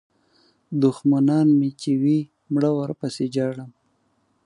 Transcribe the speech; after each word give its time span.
دوښمنان 0.81 1.47
مې 1.59 1.69
چې 1.81 1.91
وي 2.01 2.19
مړه 2.53 2.69
ورپسې 2.77 3.25
ژاړم. 3.35 3.71